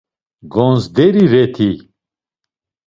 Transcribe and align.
Gonzderi 0.53 1.25
reti? 1.31 1.71